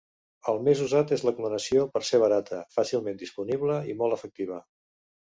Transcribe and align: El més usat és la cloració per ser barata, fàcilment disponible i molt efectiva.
El 0.51 0.55
més 0.67 0.79
usat 0.83 1.11
és 1.17 1.23
la 1.27 1.33
cloració 1.39 1.83
per 1.97 2.01
ser 2.07 2.19
barata, 2.23 2.61
fàcilment 2.77 3.19
disponible 3.25 3.77
i 3.93 3.95
molt 4.01 4.17
efectiva. 4.17 4.59